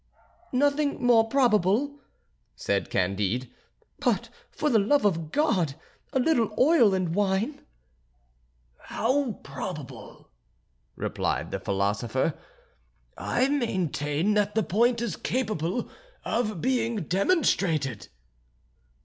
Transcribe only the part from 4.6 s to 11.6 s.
the love of God a little oil and wine." "How, probable?" replied the